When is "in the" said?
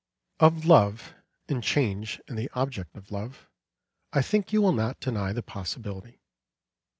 2.27-2.49